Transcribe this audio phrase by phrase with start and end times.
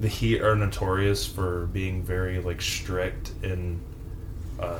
[0.00, 3.80] the Heat are notorious for being very like strict and
[4.60, 4.78] uh,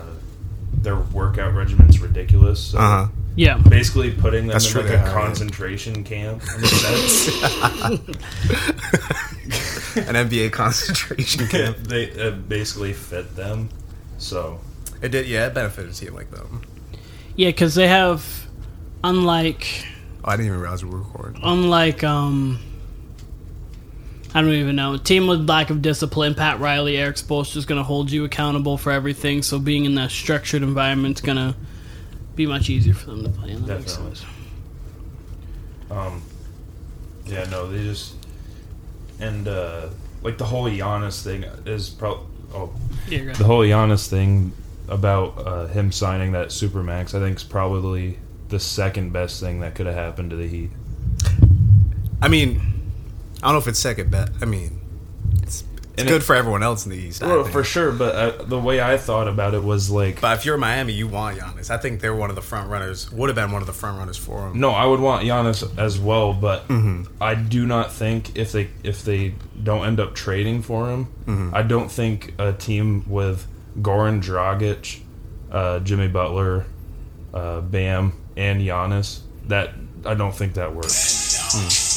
[0.72, 2.60] their workout regimen's ridiculous.
[2.73, 3.08] So Uh huh.
[3.36, 3.58] Yeah.
[3.58, 5.12] basically putting them That's in like a have, yeah.
[5.12, 6.42] concentration camp.
[6.57, 7.28] in a sense.
[9.96, 11.77] An NBA concentration camp.
[11.79, 13.69] they it basically fit them.
[14.19, 14.61] So
[15.03, 15.46] It did, yeah.
[15.46, 16.62] It benefited a team like them.
[17.37, 18.25] Yeah, because they have,
[19.05, 19.87] unlike,
[20.25, 21.41] Oh, I didn't even realize we were recording.
[21.45, 22.59] unlike, um,
[24.35, 24.97] I don't even know.
[24.99, 28.77] Team with lack of discipline, Pat Riley, Erik Spoelstra is going to hold you accountable
[28.77, 29.43] for everything.
[29.43, 31.55] So being in that structured environment is going to
[32.36, 33.50] be much easier for them to play.
[33.52, 33.64] in.
[33.66, 34.16] That makes Definitely.
[34.16, 34.30] sense.
[35.91, 36.22] Um,
[37.24, 38.14] yeah, no, they just
[39.20, 39.88] and uh,
[40.22, 42.70] like the whole Giannis thing is probably oh
[43.08, 43.36] Yeah, the right.
[43.38, 44.52] whole Giannis thing
[44.88, 47.14] about uh, him signing that supermax.
[47.14, 48.19] I think is probably
[48.50, 50.70] the second best thing that could have happened to the Heat.
[52.20, 52.60] I mean,
[53.42, 54.30] I don't know if it's second bet.
[54.41, 54.80] I mean,
[55.42, 57.23] it's, it's good it- for everyone else in the East.
[57.23, 60.45] Well, for sure, but uh, the way I thought about it was like, But if
[60.45, 61.70] you're Miami, you want Giannis.
[61.70, 63.11] I think they're one of the front runners.
[63.12, 64.58] Would have been one of the front runners for him.
[64.61, 67.22] no, I would want Giannis as well, but Mm-hmm.
[67.22, 71.55] I do not think if they if they don't end up trading for him, Mm-hmm.
[71.55, 73.47] I don't think a team with
[73.80, 75.00] Goran Dragic,
[75.52, 76.67] uh, Jimmy Butler,
[77.33, 79.70] uh, Bam, and Giannis that
[80.05, 81.88] I don't think that works.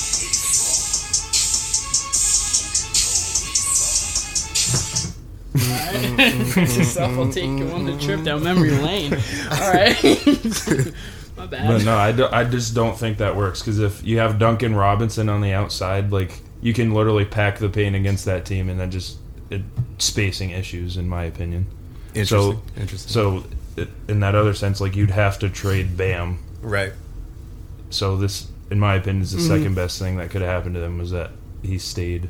[6.02, 9.14] Yourself will take you on the trip down memory lane.
[9.14, 9.96] All right.
[11.38, 11.68] My bad.
[11.68, 14.76] But no, I, do, I just don't think that works because if you have Duncan
[14.76, 18.80] Robinson on the outside, like you can literally pack the paint against that team, and
[18.80, 19.18] then just
[19.50, 19.62] it,
[19.98, 21.66] spacing issues, in my opinion.
[22.14, 22.26] Interesting.
[22.54, 23.12] So, Interesting.
[23.12, 23.44] So,
[23.78, 26.40] it, in that other sense, like you'd have to trade Bam.
[26.62, 26.92] right.
[27.90, 29.48] So this, in my opinion, is the Mm-hmm.
[29.58, 31.32] second best thing that could have happened to them was that
[31.64, 32.30] he stayed.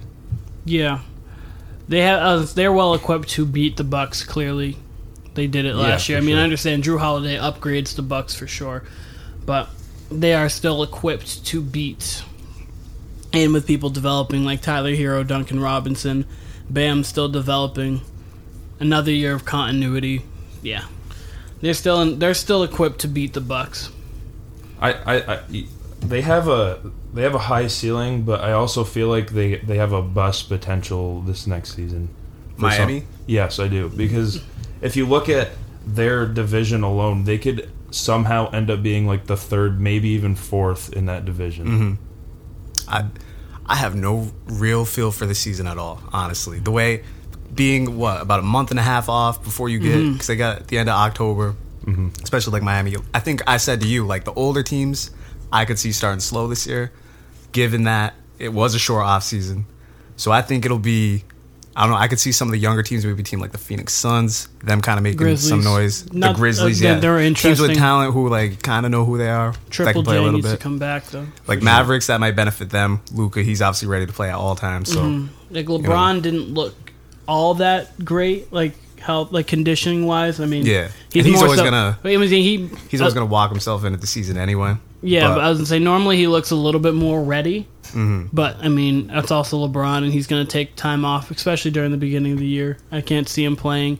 [0.65, 0.99] Yeah,
[1.87, 2.21] they have.
[2.21, 4.23] Uh, they're well equipped to beat the Bucks.
[4.23, 4.77] Clearly,
[5.33, 6.21] they did it last Yeah, year.
[6.21, 8.83] I mean, I understand Jrue Holiday upgrades the Bucks for sure,
[9.45, 9.69] but
[10.09, 12.23] they are still equipped to beat.
[13.33, 16.25] And with people developing like Tyler Herro, Duncan Robinson,
[16.69, 18.01] Bam still developing,
[18.79, 20.23] another year of continuity.
[20.61, 20.83] Yeah,
[21.61, 23.89] they're still in, they're still equipped to beat the Bucks.
[24.81, 25.65] I, I, I,
[26.01, 26.79] they have a
[27.13, 30.49] they have a high ceiling, but I also feel like they they have a bust
[30.49, 32.09] potential this next season.
[32.57, 32.99] Miami?
[33.01, 34.43] some- yes, I do because
[34.81, 35.49] if you look at
[35.85, 40.93] their division alone, they could somehow end up being like the third, maybe even fourth
[40.93, 41.67] in that division.
[41.67, 41.93] Mm-hmm.
[42.87, 43.05] I
[43.65, 46.01] I have no real feel for the season at all.
[46.13, 47.03] Honestly, the way
[47.53, 50.57] being what about a month and a half off before you get because they got
[50.61, 51.55] at the end of October,
[51.85, 52.09] Mm-hmm.
[52.23, 52.95] especially like Miami.
[53.13, 55.09] I think I said to you like the older teams
[55.51, 56.91] I could see starting slow this year,
[57.51, 59.65] given that it was a short off season.
[60.15, 61.23] So I think it'll be.
[61.73, 61.97] I don't know.
[61.97, 64.49] I could see some of the younger teams, maybe a team like the Phoenix Suns,
[64.61, 65.49] them kind of making Grizzlies.
[65.49, 66.11] some noise.
[66.13, 67.51] Not- the Grizzlies, uh, yeah, they're interesting.
[67.51, 69.53] teams with talent who like kind of know who they are.
[69.69, 71.25] Triple can play a J little needs to come back though.
[71.47, 72.99] Like Mavericks, that might benefit them.
[73.13, 74.91] Luka, he's obviously ready to play at all times.
[74.91, 75.55] So Mm-hmm.
[75.55, 76.75] Like LeBron didn't look
[77.25, 80.41] all that great, like how like conditioning wise.
[80.41, 80.89] I mean, Yeah.
[81.15, 83.97] And he's always gonna- I mean, he he's always uh, going to walk himself into
[83.97, 84.75] the season anyway.
[85.01, 87.67] Yeah, but- but, I was gonna say normally he looks a little bit more ready.
[87.87, 88.27] Mm-hmm.
[88.31, 91.97] But I mean, that's also LeBron, and he's gonna take time off, especially during the
[91.97, 92.77] beginning of the year.
[92.91, 93.99] I can't see him playing.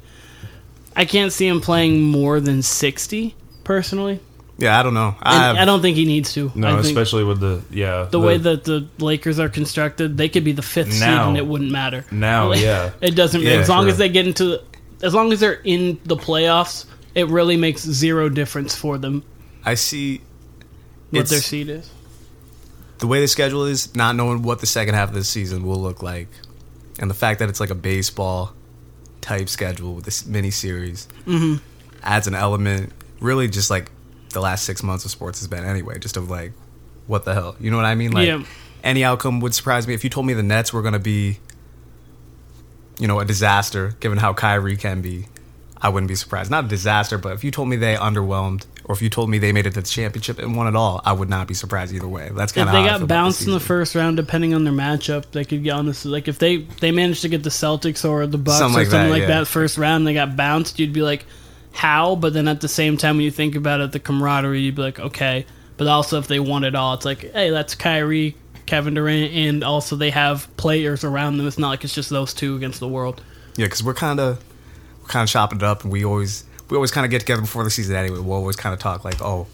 [0.95, 4.19] I can't see him playing more than sixty personally.
[4.57, 5.15] Yeah, I don't know.
[5.23, 6.51] I, have, I don't think he needs to.
[6.53, 10.29] No, I think especially with the yeah the, way that the Lakers are constructed, they
[10.29, 12.05] could be the fifth seed and it wouldn't matter.
[12.11, 13.41] now Like, yeah It doesn't.
[13.41, 13.91] Yeah, as long sure.
[13.91, 14.61] as they get into,
[15.01, 16.85] as long as they're in the playoffs,
[17.15, 19.23] it really makes zero difference for them
[19.65, 20.21] I see
[21.11, 21.89] what their seed is.
[22.99, 25.79] the way the schedule is, not knowing what the second half of the season will
[25.81, 26.27] look like,
[26.99, 28.53] and the fact that it's like a baseball
[29.21, 31.63] type schedule with this mini series Mm-hmm.
[32.03, 32.91] adds an element.
[33.19, 33.91] Really, just like
[34.29, 35.99] the last six months of sports has been anyway.
[35.99, 36.53] Just of like,
[37.07, 37.55] what the hell?
[37.59, 38.11] You know what I mean?
[38.11, 38.43] Like, Yeah.
[38.83, 39.93] any outcome would surprise me.
[39.93, 41.37] If you told me the Nets were going to be,
[42.97, 45.27] you know, a disaster, given how Kyrie can be,
[45.81, 46.49] I wouldn't be surprised.
[46.51, 49.37] Not a disaster, but if you told me they underwhelmed, or if you told me
[49.37, 51.93] they made it to the championship and won it all, I would not be surprised
[51.93, 52.31] either way.
[52.33, 55.45] That's kind of they got bounced in the first round, depending on their matchup, they
[55.45, 56.05] could get on this.
[56.05, 58.87] Like if they they managed to get the Celtics or the Bucks Something or like
[58.87, 59.39] something that, like yeah.
[59.39, 60.79] that first round, they got bounced.
[60.79, 61.25] You'd be like,
[61.73, 62.15] how?
[62.15, 64.81] But then at the same time, when you think about it, the camaraderie, you'd be
[64.81, 65.45] like, okay.
[65.77, 68.35] But also, if they won it all, it's like, hey, that's Kyrie,
[68.65, 71.47] Kevin Durant, and also they have players around them.
[71.47, 73.21] It's not like it's just those two against the world.
[73.57, 74.43] Yeah, because we're kind of
[75.01, 77.41] we're kind of chopping it up, and we always we always kind of get together
[77.41, 78.19] before the season anyway.
[78.19, 79.45] We'll always kind of talk like, oh,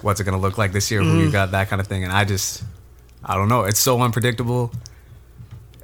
[0.00, 1.02] what's it going to look like this year?
[1.02, 1.32] Who you mm.
[1.32, 2.04] got that kind of thing?
[2.04, 2.64] And I just
[3.22, 3.64] I don't know.
[3.64, 4.72] It's so unpredictable.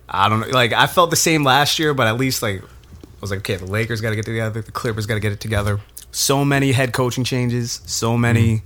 [0.08, 0.48] I don't know.
[0.48, 3.56] Like I felt the same last year, but at least like I was like, okay,
[3.56, 5.80] the Lakers got to get together, the Clippers got to get it together.
[6.12, 8.62] So many head coaching changes, so many mm.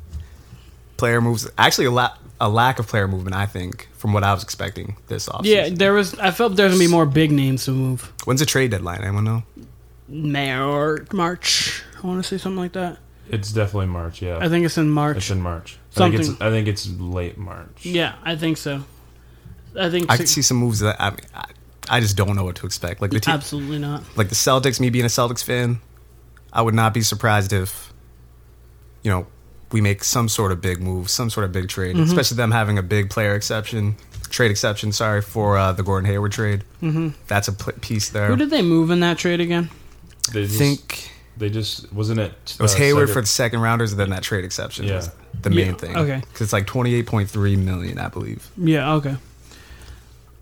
[0.97, 1.51] player moves.
[1.59, 3.35] Actually, a lot a lack of player movement.
[3.35, 5.45] I think from what I was expecting this offseason.
[5.45, 6.15] Yeah, there was.
[6.21, 8.13] I felt there's gonna be more big names to move.
[8.25, 9.01] When's the trade deadline?
[9.03, 9.43] Anyone know?
[10.13, 11.83] May or March.
[12.03, 12.99] I want to say something like that.
[13.31, 14.21] It's definitely March.
[14.21, 15.17] Yeah, I think it's in March.
[15.17, 15.79] it's in March.
[15.97, 17.85] I think it's Something- I think it's late March.
[17.87, 18.85] yeah, I think so.
[19.79, 21.45] I think I could see some moves that I mean, I,
[21.89, 23.01] I just don't know what to expect.
[23.01, 24.03] Like the team, absolutely not.
[24.17, 24.81] like the Celtics.
[24.81, 25.81] Me being a Celtics fan,
[26.53, 27.93] I would not be surprised if,
[29.03, 29.27] you know,
[29.71, 32.05] we make some sort of big move, some sort of big trade, Mm-hmm.
[32.05, 33.97] especially them having a big player exception,
[34.29, 34.93] trade exception.
[34.93, 36.65] Sorry for uh, the Gordon Hayward trade.
[36.83, 37.09] Mm-hmm.
[37.29, 38.27] That's a pl- piece there.
[38.29, 39.71] Who did they move in that trade again?
[40.33, 42.33] They just, think they just wasn't it.
[42.45, 44.97] it was uh, Hayward second- for the second rounders, and then that trade exception Yeah.
[44.97, 45.11] was
[45.41, 45.97] the Yeah, main thing.
[45.97, 46.21] okay.
[46.21, 48.93] because it's like twenty eight point three million, I believe, Yeah.
[48.95, 49.17] Okay.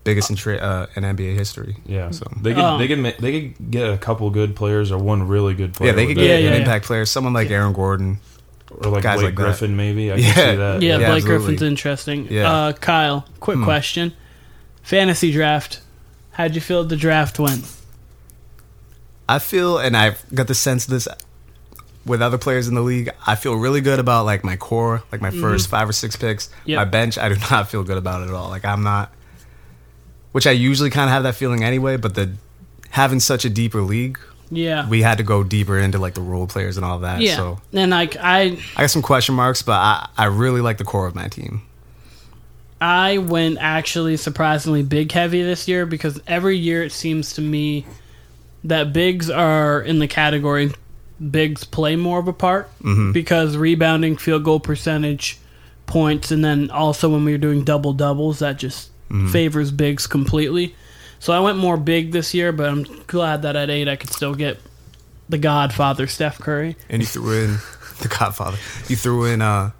[0.03, 1.77] biggest in tra- uh, in NBA history.
[1.85, 2.77] Yeah, So they could Oh.
[2.77, 5.89] they could ma- they could get a couple good players or one really good player.
[5.91, 6.21] yeah, they could that.
[6.21, 8.19] get Yeah, an yeah, impact player, someone like Aaron Gordon.
[8.69, 9.41] or like guys Blake like that.
[9.43, 10.11] Griffin maybe.
[10.11, 10.33] I Yeah.
[10.33, 10.81] can see that.
[10.81, 11.37] Yeah, Yeah, Blake absolutely.
[11.39, 12.27] Griffin's interesting.
[12.31, 12.43] Yeah.
[12.47, 12.55] Hmm.
[12.55, 14.13] Uh, Kyle, quick question:
[14.83, 15.81] Fantasy draft.
[16.31, 17.65] How'd you feel the draft went?
[19.31, 21.07] I feel, and I've got the sense of this
[22.05, 23.09] with other players in the league.
[23.25, 25.71] I feel really good about like my core, like my first mm-hmm.
[25.71, 26.49] five or six picks.
[26.65, 26.77] Yep.
[26.77, 28.49] My bench, I do not feel good about it at all.
[28.49, 29.11] Like I'm not,
[30.31, 31.97] which I usually kind of have that feeling anyway.
[31.97, 32.33] But the
[32.89, 34.19] having such a deeper league,
[34.49, 34.87] Yeah.
[34.89, 37.21] we had to go deeper into like the role players and all that.
[37.21, 37.35] yeah.
[37.37, 40.85] So and like I, I got some question marks, but I, I really like the
[40.85, 41.63] core of my team.
[42.81, 47.85] I went actually surprisingly big heavy this year because every year it seems to me
[48.63, 50.71] that bigs are in the category
[51.29, 52.69] bigs play more of a part
[53.13, 55.37] because rebounding, field goal percentage,
[55.85, 58.89] points, and then also when we were doing double doubles, that just
[59.31, 60.75] favors bigs completely.
[61.19, 64.09] So I went more big this year, but I'm glad that at eight I could
[64.09, 64.59] still get
[65.29, 66.75] the Godfather Steph Curry.
[66.89, 67.57] And you threw in
[68.01, 68.57] the Godfather.
[68.87, 69.71] You threw in uh,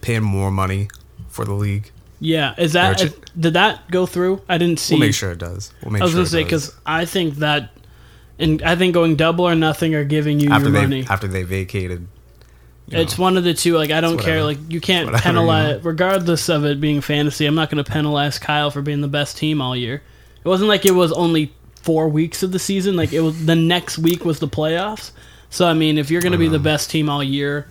[0.00, 0.88] paying more money
[1.28, 1.90] for the league.
[2.20, 3.02] Yeah, is that
[3.38, 4.42] did that go through?
[4.48, 4.94] I didn't see.
[4.94, 5.72] We'll make sure it does.
[5.82, 7.70] We'll make I was sure gonna say because I think that,
[8.40, 11.06] and I think going double or nothing or giving you after your they money.
[11.08, 12.08] after they vacated.
[12.88, 13.22] it's know.
[13.22, 13.76] one of the two.
[13.76, 14.42] Like I don't care.
[14.42, 17.46] Like you can't whatever, penalize, you regardless of it being fantasy.
[17.46, 20.02] I'm not going to penalize Kyle for being the best team all year.
[20.42, 21.52] It wasn't like it was only
[21.82, 22.96] four weeks of the season.
[22.96, 25.12] Like it was the next week was the playoffs.
[25.50, 26.64] So I mean, if you're going to be the uh-huh.
[26.64, 27.68] best team all year,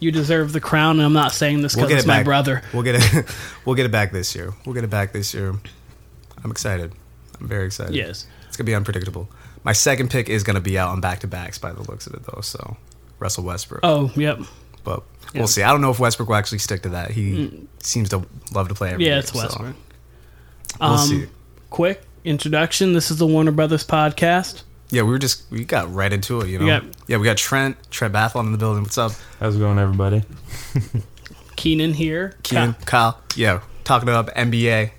[0.00, 0.96] you deserve the crown.
[0.96, 2.24] And I'm not saying this We'll because it's it my back.
[2.26, 2.62] brother.
[2.74, 3.26] We'll get it.
[3.64, 4.52] we'll get it back this year.
[4.66, 5.54] We'll get it back this year.
[6.42, 6.92] I'm excited.
[7.38, 7.94] I'm very excited.
[7.94, 8.26] Yes.
[8.48, 9.28] it's gonna be unpredictable.
[9.64, 12.14] My second pick is gonna be out on back to backs by the looks of
[12.14, 12.40] it, though.
[12.40, 12.76] So
[13.18, 13.80] Russell Westbrook.
[13.82, 14.40] Oh, yep.
[14.84, 15.02] but
[15.34, 15.62] we'll see.
[15.62, 17.10] I don't know if Westbrook will actually stick to that.
[17.10, 19.76] He seems to love to play every Yeah, game, it's so Westbrook.
[20.80, 21.26] We'll Um, see.
[21.68, 22.92] Quick introduction.
[22.94, 24.62] This is the Warner Brothers podcast.
[24.90, 26.48] Yeah, we were just we got right into it.
[26.48, 26.66] You know.
[26.66, 28.82] got- yeah, we got Trent Trent Bathalon in the building.
[28.82, 30.22] What's up, How's it going, everybody?
[31.56, 32.34] Keenan here.
[32.42, 32.74] Keenan?
[32.86, 33.20] Kyle?
[33.36, 34.90] Yeah, talking about NBA.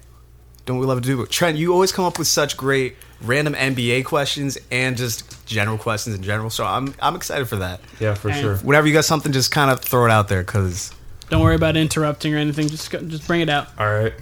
[0.66, 1.30] Don't we love to do it?
[1.32, 6.16] Trent, you always come up with such great random NBA questions and just general questions
[6.16, 6.50] in general.
[6.50, 7.80] So I'm I'm excited for that.
[8.00, 8.56] Yeah, for And- sure.
[8.58, 10.92] Whenever you got something, just kind of throw it out there because.
[11.30, 12.68] Don't worry about interrupting or anything.
[12.68, 13.70] Just go, just bring it out.
[13.80, 14.14] All right.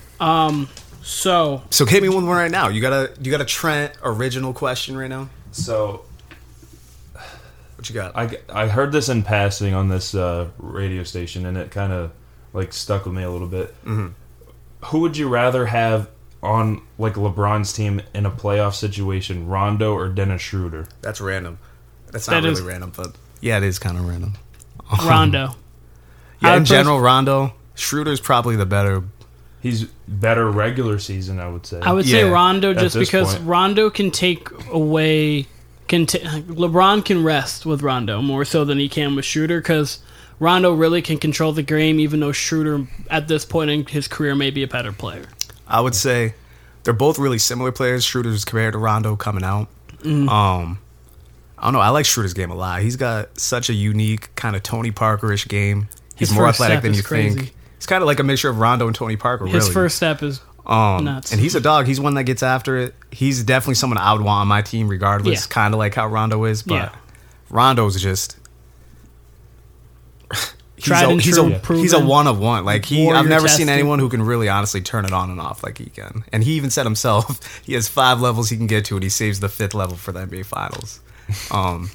[1.01, 2.68] So So hit me with one right now.
[2.68, 5.30] You got a you got a Trent original question right now.
[5.52, 6.06] So
[7.76, 8.16] What you got?
[8.16, 12.12] I, I heard this in passing on this uh, radio station, and it kind of
[12.54, 13.69] like stuck with me a little bit.
[13.85, 14.07] Mm-hmm.
[14.85, 16.09] Who would you rather have
[16.42, 20.88] on like LeBron's team in a playoff situation, Rondo or Dennis Schroeder?
[21.02, 21.58] That's random.
[22.12, 24.34] That's not That really is- random, but yeah, it is kind of random.
[25.06, 25.56] Rondo.
[26.42, 29.04] Yeah, in would general, Rondo Schroeder's probably the better.
[29.62, 31.80] He's better regular season, I would say.
[31.81, 33.48] I would say Yeah, Rondo at just this because point.
[33.48, 35.48] Rondo can take away.
[35.90, 40.00] Can ta- LeBron can rest with Rondo more so than he can with Schroeder because
[40.40, 44.34] Rondo really can control the game, even though Schroeder at this point in his career
[44.36, 45.26] may be a better player.
[45.69, 46.33] I would say
[46.83, 48.04] they're both really similar players.
[48.04, 49.68] Schroeder's compared to Rondo coming out.
[50.04, 50.80] Um,
[51.57, 51.80] I don't know.
[51.80, 52.81] I like Schroeder's game a lot.
[52.81, 55.88] He's got such a unique kind of Tony Parker-ish game.
[56.16, 57.35] He's His more athletic than you crazy.
[57.40, 57.54] think.
[57.78, 59.45] He's kind of like a mixture of Rondo and Tony Parker.
[59.45, 59.73] His really.
[59.73, 61.31] first step is Um, Nuts.
[61.31, 61.85] And he's a dog.
[61.88, 62.95] He's one that gets after it.
[63.11, 65.42] He's definitely someone I would want on my team, regardless.
[65.47, 65.54] Yeah.
[65.54, 66.90] Kind of like how Rondo is, but Yeah.
[67.49, 68.38] Rondo's just.
[70.81, 71.83] He's a, he's true, a proven.
[71.83, 72.66] he's a one of one.
[72.66, 75.64] Like he, I've never seen anyone who can really honestly turn it on and off
[75.64, 76.24] like he can.
[76.31, 79.09] And he even said himself, he has five levels he can get to, and he
[79.09, 81.00] saves the fifth level for the NBA Finals.
[81.52, 81.90] Um,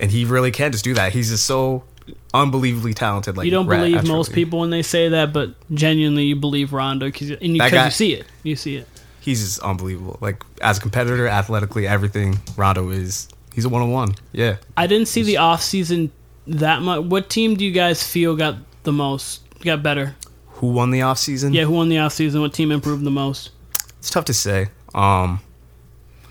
[0.00, 1.12] and he really can just do that.
[1.12, 1.84] He's just so
[2.32, 3.36] unbelievably talented.
[3.36, 7.10] Like you don't believe most people when they say that, but genuinely you believe Rondo
[7.10, 8.88] 'cause you- and because guy- you see it, you see it.
[9.20, 10.18] he's just unbelievable.
[10.20, 12.38] Like as a competitor, athletically, everything.
[12.56, 14.14] Rondo is he's a one on one.
[14.32, 16.10] Yeah, I didn't see the off season
[16.46, 17.04] that much.
[17.04, 20.16] What team do you guys feel got the most got better?
[20.58, 21.52] who won the off season?
[21.52, 22.40] Yeah, who won the off season?
[22.40, 23.50] What team improved the most?
[23.98, 24.68] it's tough to say.
[24.94, 25.40] Um,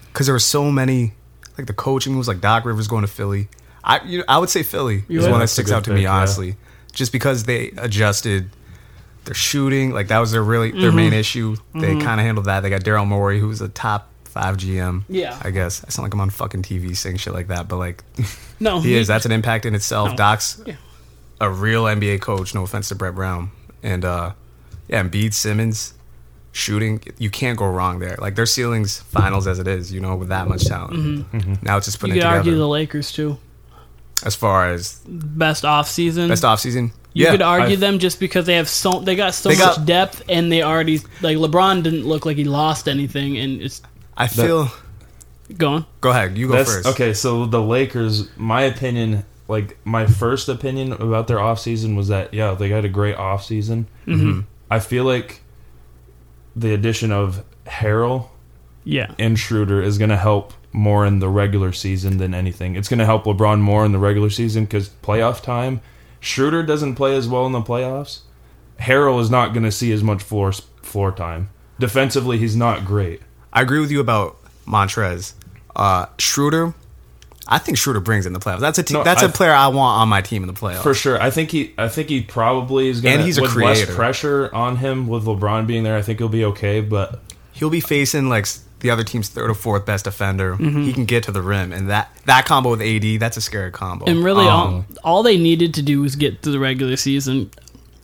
[0.07, 1.13] because there were so many.
[1.57, 3.47] Like the coaching was like Doc Rivers going to Philly.
[3.83, 5.31] I you know, I would say Philly You is would?
[5.31, 6.15] one that That's sticks out to me pick, yeah.
[6.15, 6.55] honestly,
[6.93, 8.49] just because they adjusted
[9.25, 9.91] their shooting.
[9.91, 11.19] Like that was their really their main Mm-hmm.
[11.19, 11.55] issue.
[11.75, 12.61] They kind of handled that.
[12.61, 15.03] They got Daryl Morey, who was a top five GM.
[15.07, 15.39] Yeah.
[15.41, 18.03] I guess I sound like I'm on fucking TV saying shit like that, but like
[18.59, 19.07] No, he is.
[19.07, 20.09] That's an impact in itself.
[20.11, 20.15] No.
[20.17, 20.75] Doc's Yeah.
[21.39, 22.53] a real NBA coach.
[22.53, 24.33] No offense to Brett Brown, and uh,
[24.89, 25.93] yeah, Embiid, Simmons,
[26.51, 27.01] shooting.
[27.17, 28.17] You can't go wrong there.
[28.19, 29.91] Like their ceilings finals as it is.
[29.93, 31.31] You know, with that much talent.
[31.63, 32.07] Now it's just Mm-hmm.
[32.07, 33.37] You could it argue the Lakers too.
[34.25, 36.27] as far as Best off season.
[36.29, 36.91] best off season.
[37.15, 39.55] You yeah, could argue I- them just because they have so they got so They
[39.57, 43.61] much got- depth and they already like LeBron didn't look like he lost anything and
[43.61, 43.83] it's
[44.17, 44.69] I feel.
[45.57, 45.85] going.
[46.01, 46.37] Go ahead.
[46.37, 46.87] You go That's first.
[46.89, 47.13] okay.
[47.13, 52.53] So the Lakers, my opinion, like my first opinion about their offseason was that yeah,
[52.53, 53.85] they got a great offseason.
[54.07, 54.41] Mm-hmm.
[54.69, 55.41] I feel like
[56.55, 58.29] the addition of Harrell
[58.83, 59.13] Yeah.
[59.19, 62.75] and Schroeder is going to help more in the regular season than anything.
[62.75, 65.81] It's going to help LeBron more in the regular season because playoff time,
[66.19, 68.21] Schroeder doesn't play as well in the playoffs.
[68.79, 70.51] Harrell is not going to see as much floor
[70.81, 71.49] floor time.
[71.79, 73.21] Defensively, he's not great.
[73.53, 74.35] I agree with you about
[74.67, 75.33] Montrez.
[75.75, 76.73] Uh, Schroeder,
[77.47, 78.59] I think Schroeder brings in the playoffs.
[78.61, 80.53] That's a te- No, that's a I- player I want on my team in the
[80.53, 80.83] playoffs.
[80.83, 81.73] For sure, I think he.
[81.77, 83.25] I think he probably is going And to.
[83.25, 83.85] he's a with creator.
[83.87, 85.95] less pressure on him with LeBron being there.
[85.95, 86.81] I think he'll be okay.
[86.81, 87.21] But
[87.53, 88.47] He'll be facing like
[88.79, 90.55] the other team's third or fourth best defender.
[90.55, 90.83] Mm-hmm.
[90.83, 93.71] He can get to the rim, and that that combo with AD, that's a scary
[93.71, 94.05] combo.
[94.05, 97.51] And really, Um, all, all they needed to do was get to the regular season.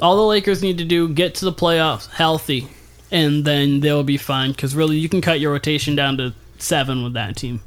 [0.02, 2.68] All the Lakers need to do get to the playoffs healthy,
[3.12, 4.52] and then they'll be fine.
[4.52, 7.62] Because really, you can cut your rotation down to seven with that team.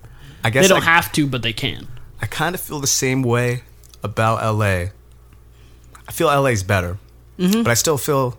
[0.45, 1.87] I guess They don't I, have to, but they can.
[2.21, 3.63] I kind of feel the same way
[4.03, 4.87] about LA.
[6.09, 6.99] I feel LA's better,
[7.39, 7.63] Mm-hmm.
[7.63, 8.37] but I still feel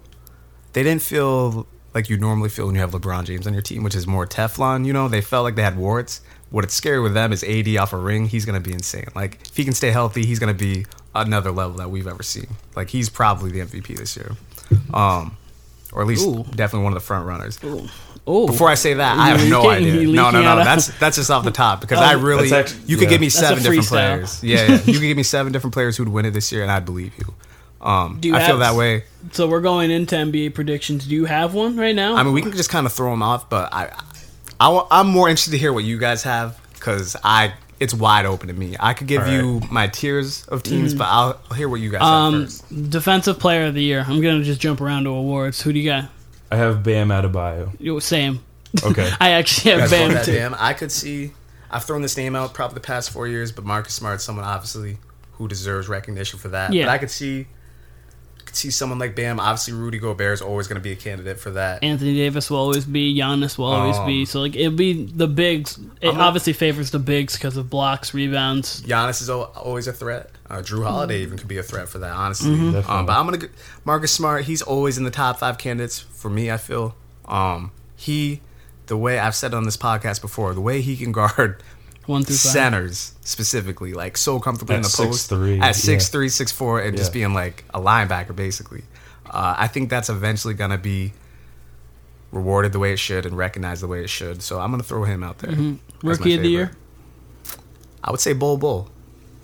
[0.74, 3.84] they didn't feel like you normally feel when you have LeBron James on your team,
[3.84, 4.86] which is more Teflon.
[4.86, 6.22] You know, they felt like they had warts.
[6.52, 8.28] What's scary with them is AD off a ring.
[8.28, 9.08] He's gonna be insane.
[9.16, 12.48] Like if he can stay healthy, he's gonna be another level that we've ever seen.
[12.76, 14.32] Like he's probably the MVP this year,
[14.94, 15.38] um,
[15.94, 16.44] or at least Ooh.
[16.56, 17.60] definitely one of the front runners.
[18.26, 20.02] Oh, Before I say that, I have You no leaking- idea.
[20.02, 20.56] you No, no, no.
[20.64, 23.10] That's that's just off the top because I really actually- you could yeah.
[23.10, 23.90] give me seven different freestyle.
[23.90, 24.44] players.
[24.44, 24.72] Yeah, yeah.
[24.86, 27.14] you could give me seven different players who'd win it this year, and I'd believe
[27.18, 27.34] you.
[27.86, 29.04] Um, Do you I feel that way.
[29.34, 31.06] so we're going into NBA predictions.
[31.06, 32.16] Do you have one right now?
[32.16, 33.90] I mean, we can just kind of throw them off, but I,
[34.58, 38.26] I, I, am more interested to hear what you guys have because I, it's wide
[38.26, 38.76] open to me.
[38.80, 41.90] I could give All you my tiers of teams, but I'll, I'll hear what you
[41.92, 42.06] guys Mm.
[42.06, 42.90] um, have first.
[42.90, 44.04] defensive player of the year.
[44.08, 45.62] I'm gonna just jump around to awards.
[45.62, 46.10] Who do you got?
[46.52, 47.76] I have Bam Adebayo.
[47.80, 48.40] You same.
[48.84, 50.34] Okay, I actually have Bam that too.
[50.34, 50.56] damn.
[50.58, 51.32] I could see.
[51.70, 54.98] I've thrown this name out probably the past four years, but Marcus Smart's someone obviously
[55.34, 56.72] who deserves recognition for that.
[56.72, 56.86] Yeah.
[56.86, 57.48] But I could see,
[58.54, 59.40] could see someone like Bam.
[59.40, 61.84] Obviously, Rudy Gobert is always going to be a candidate for that.
[61.84, 63.16] Anthony Davis will always be.
[63.18, 64.26] Giannis will always Um, be.
[64.26, 65.78] So like it'll be the bigs.
[66.00, 68.82] It I'm gonna- obviously favors the bigs because of blocks, rebounds.
[68.84, 70.30] Giannis is always a threat.
[70.50, 72.52] Uh, Jrue Holiday even could be a threat for that, honestly.
[72.52, 72.84] Definitely.
[72.84, 73.48] Um, but I'm gonna g-
[73.86, 74.46] Marcus Smart.
[74.46, 76.52] He's always in the top five candidates for me.
[76.52, 76.96] I feel
[77.28, 78.42] um, he,
[78.86, 81.64] the way I've said on this podcast before, the way he can guard
[82.06, 82.52] One through five.
[82.52, 86.12] centers specifically, like so comfortably At in the post 6'3", at six yeah.
[86.12, 88.84] three, six four, and just being like a linebacker basically.
[89.26, 91.14] Uh, I think that's eventually gonna be
[92.32, 94.42] rewarded the way it should and recognized the way it should.
[94.42, 95.52] So I'm gonna throw him out there.
[95.52, 96.08] Mm-hmm.
[96.08, 96.72] Rookie of the year.
[98.04, 98.90] I would say Bull Bull.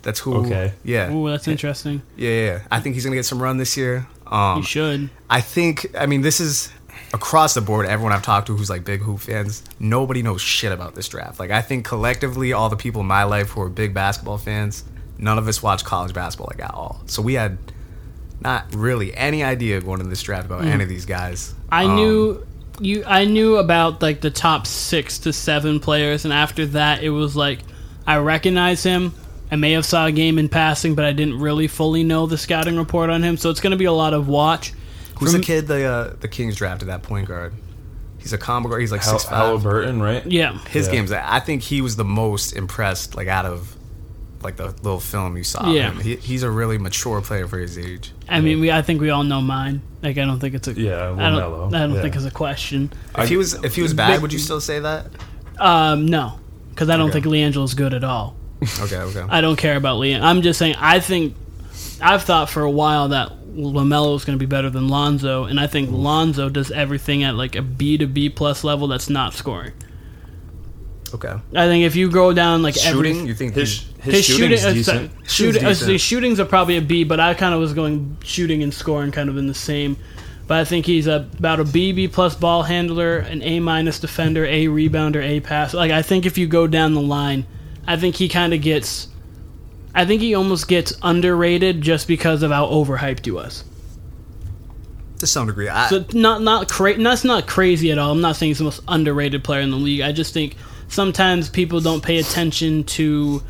[0.02, 0.34] That's who.
[0.46, 0.72] Okay.
[0.84, 1.08] Yeah.
[1.10, 2.02] Oh, that's interesting.
[2.16, 2.60] Yeah, yeah.
[2.70, 4.06] I think he's gonna get some run this year.
[4.26, 5.10] Um, You should.
[5.28, 5.94] I think.
[5.98, 6.70] I mean, this is
[7.12, 7.86] across the board.
[7.86, 11.40] Everyone I've talked to who's like big hoop fans, nobody knows shit about this draft.
[11.40, 14.84] Like, I think collectively, all the people in my life who are big basketball fans,
[15.18, 17.02] none of us watch college basketball like at all.
[17.06, 17.58] So we had
[18.40, 21.54] not really any idea going into this draft about any of these guys.
[21.70, 22.46] I Um, knew
[22.80, 23.04] you.
[23.06, 27.36] I knew about like the top six to seven players, and after that, it was
[27.36, 27.58] like
[28.06, 29.12] I recognize him.
[29.52, 32.38] I may have saw a game in passing, but I didn't really fully know the
[32.38, 33.36] scouting report on him.
[33.36, 34.72] So it's going to be a lot of watch.
[35.20, 37.52] Who's From- the kid the uh, the Kings drafted that point guard?
[38.18, 38.80] He's a combo guard.
[38.82, 39.38] He's like Hal- six five.
[39.38, 40.26] Halliburton, right?
[40.26, 40.92] Yeah, His Yeah.
[40.92, 43.74] games, I think he was the most impressed, like out of
[44.42, 45.70] like the little film you saw.
[45.70, 45.92] Yeah.
[46.00, 48.12] He, he's a really mature player for his age.
[48.28, 48.70] I mean, we.
[48.72, 49.82] I think we all know mine.
[50.02, 50.72] Like, I don't think it's a.
[50.72, 51.74] Yeah, I don't.
[51.74, 52.02] I don't Yeah.
[52.02, 52.90] think it's a question.
[53.18, 55.06] If he was if he was bad, would you still say that?
[55.58, 56.38] Um, no,
[56.70, 57.20] because I don't Okay.
[57.20, 58.34] think LiAngelo's good at all.
[58.82, 59.24] Okay, okay.
[59.28, 60.20] I don't care about Leanne.
[60.22, 60.74] I'm just saying.
[60.78, 61.34] I think
[62.02, 65.58] I've thought for a while that Lamelo is going to be better than Lonzo, and
[65.60, 69.34] I think Lonzo does everything at like a B to B plus level that's not
[69.34, 69.72] scoring.
[71.12, 71.34] Okay.
[71.56, 74.24] I think if you go down like Shooting, every, you think His, he's- his, his
[74.24, 75.10] shooting's shooting, uh, decent.
[75.12, 75.86] so- Shooting's shooting, uh, decent.
[75.88, 79.10] the shootings are probably a B, but I kind of was going shooting and scoring
[79.10, 79.96] kind of in the same.
[80.46, 83.98] But I think he's a, about a B, B plus ball handler, an A minus
[84.00, 85.74] defender, A rebounder, A pass.
[85.74, 87.44] Like I think if you go down the line,
[87.86, 89.08] I think he kind of gets.
[89.94, 93.64] I think he almost gets underrated just because of how overhyped he was.
[95.18, 95.68] to some degree.
[95.68, 98.12] I, So not not cra- that's not crazy at all.
[98.12, 100.00] I'm not saying he's the most underrated player in the league.
[100.00, 100.56] I just think
[100.88, 103.42] sometimes people don't pay attention to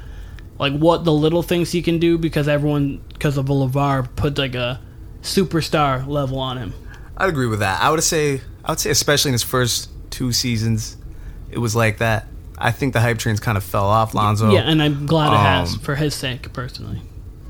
[0.58, 4.54] like what the little things he can do because everyone because of LaVar put like
[4.54, 4.80] a
[5.22, 6.72] superstar level on him.
[7.16, 7.82] I'd agree with that.
[7.82, 10.96] I would say I would say especially in his first two seasons,
[11.50, 12.26] it was like that.
[12.60, 14.52] I think the hype trains kind of fell off Lonzo.
[14.52, 17.00] yeah, and I'm glad it has Um, for his sake personally.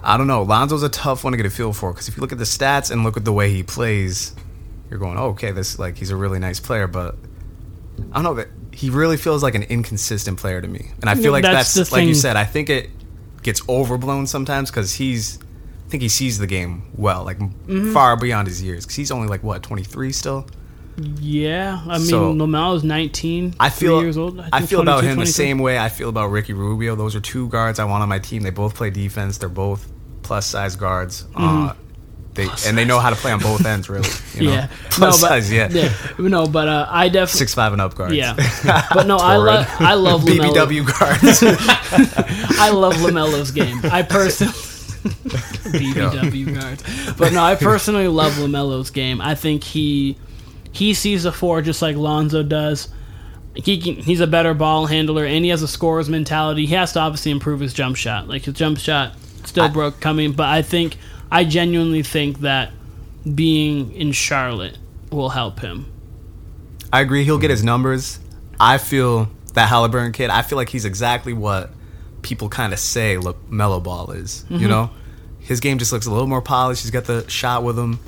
[0.03, 0.43] I don't know.
[0.43, 2.45] Lonzo's a tough one to get a feel for because if you look at the
[2.45, 4.35] stats and look at the way he plays,
[4.89, 7.17] you're going, oh, okay, this like he's a really nice player, but
[8.13, 11.15] I don't know that he really feels like an inconsistent player to me, and I
[11.17, 12.37] feel Yeah, like that's that's, like you said.
[12.37, 12.89] I think it
[13.43, 15.39] gets overblown sometimes because he's.
[15.87, 17.93] I think he sees the game well, like Mm-hmm.
[17.93, 18.85] far beyond his years.
[18.85, 20.47] Because he's only like what 23 still.
[20.97, 23.55] Yeah, I mean So- Lamelo's 19.
[23.59, 24.39] I feel years old.
[24.41, 26.95] I, think feel about 22, him the same way I feel about Ricky Rubio.
[26.95, 28.43] Those are two guards I want on my team.
[28.43, 29.39] They both play defense.
[29.39, 29.91] They're both
[30.23, 31.27] plus size guards.
[31.35, 31.73] Uh,
[32.35, 33.89] they and they know how to play on both ends.
[33.89, 34.57] Really, you know?
[34.57, 34.73] Mm-hmm.
[34.73, 35.53] Yeah, plus no, but size.
[35.53, 38.15] Yeah, no, but uh, I definitely six five and up guards.
[38.15, 38.35] yeah,
[38.95, 40.53] but no, I love I love Lamelo.
[40.55, 41.43] BBW guards.
[42.61, 43.81] I love Lamelo's game.
[43.85, 44.53] I personally
[45.73, 46.83] BBW guards,
[47.17, 49.21] but no, I personally love Lamelo's game.
[49.21, 50.17] I think he
[50.73, 52.89] he sees the four just like Lonzo does.
[53.55, 56.67] He can, he's a better ball handler, and he has a scorer's mentality.
[56.67, 58.29] He has to obviously improve his jump shot.
[58.29, 60.97] Like his jump shot still broke coming, but I think
[61.31, 62.73] I genuinely think that
[63.35, 64.79] being in Charlotte
[65.11, 65.87] will help him.
[66.93, 67.25] I agree.
[67.25, 68.21] He'll get his numbers.
[68.59, 70.31] I feel that Halliburton kid.
[70.31, 71.71] I feel like he's exactly what
[72.23, 74.45] people kind of say La- Melo Ball is.
[74.45, 74.57] Mm-hmm.
[74.57, 74.91] You know,
[75.41, 76.83] his game just looks a little more polished.
[76.83, 77.99] He's got the shot with him.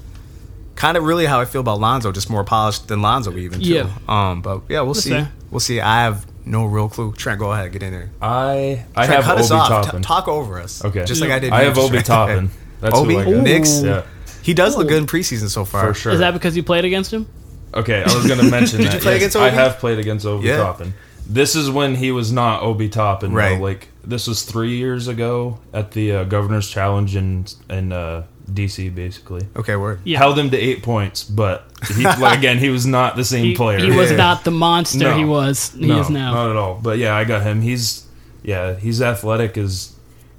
[0.82, 3.60] Kind of really how I feel about Lonzo, just more polished than Lonzo even.
[3.60, 3.72] Too.
[3.72, 3.90] Yeah.
[4.08, 4.42] Um.
[4.42, 5.10] But yeah, we'll That's see.
[5.10, 5.30] fair.
[5.50, 5.80] We'll see.
[5.80, 7.12] I have no real clue.
[7.12, 8.10] Trent, go ahead, get in there.
[8.20, 9.90] I I Trent, have cut Obi us off.
[9.92, 10.84] T- talk over us.
[10.84, 11.04] Okay.
[11.04, 11.52] Just like I did.
[11.52, 12.06] I have Obi Trent.
[12.06, 12.50] Toppin.
[12.80, 13.80] That's Obi who Knicks.
[13.80, 14.02] Yeah,
[14.42, 15.86] He does look good in preseason so far.
[15.86, 16.12] for sure.
[16.14, 17.28] Is that because you played against him?
[17.72, 18.94] Okay, I was going to mention Did that.
[18.94, 19.20] you play yes.
[19.22, 20.56] against I have played against Obi Yeah.
[20.56, 20.94] Toppin.
[21.28, 23.32] This is when he was not Obi Toppin.
[23.32, 23.56] Right.
[23.56, 23.62] Though.
[23.62, 28.94] Like this was three years ago at the uh, Governor's Challenge in in uh, DC.
[28.94, 30.00] Basically, Okay, word.
[30.04, 30.18] Yeah.
[30.18, 31.64] held him to eight points, but
[31.96, 33.78] he, like, again, he was not the same He, player.
[33.78, 34.16] he was Yeah.
[34.16, 35.16] not the monster No.
[35.16, 35.70] he was.
[35.70, 36.32] He no, is now.
[36.34, 36.78] not at all.
[36.82, 37.60] But yeah, I got him.
[37.62, 38.06] He's
[38.42, 39.94] yeah, he's athletic as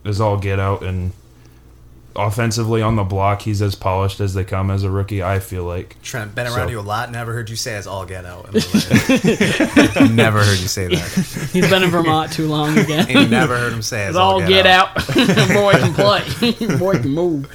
[0.06, 1.12] as all get out, and
[2.16, 5.24] offensively on the block, he's as polished as they come as a rookie.
[5.24, 6.00] I feel like.
[6.04, 7.12] Trent, been So- around you a lot.
[7.12, 8.46] Never heard you say as all get out.
[8.48, 10.08] in the way.
[10.14, 11.50] never heard you say that.
[11.52, 13.08] He's been in Vermont too long again.
[13.10, 14.90] And never heard him say as It's all get, out.
[14.98, 15.08] out.
[15.08, 16.78] Boy can play.
[16.78, 17.50] Boy can move.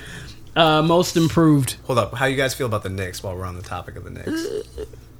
[0.58, 1.76] Uh, most improved.
[1.86, 2.14] Hold up.
[2.14, 4.46] How you guys feel about the Knicks while we're on the topic of the Knicks?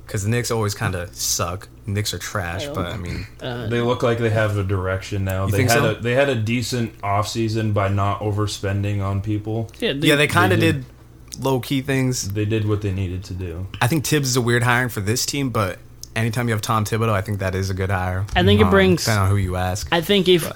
[0.05, 1.69] Because the Knicks always kind of suck.
[1.87, 5.47] Knicks are trash, but I mean, They look like they have a direction now.
[5.47, 5.91] they think had so?
[5.91, 9.71] a they had a decent offseason by not overspending on people.
[9.79, 10.85] Yeah, they, yeah, they kind of they did
[11.31, 11.45] did.
[11.45, 12.31] low key things.
[12.33, 13.67] They did what they needed to do.
[13.81, 15.79] I think Thibs is a weird hiring for this team, but
[16.17, 18.27] anytime you have Tom Thibodeau, I think that is a good hire.
[18.35, 19.87] I think it Um, brings- depending on who you ask.
[19.93, 20.51] I think if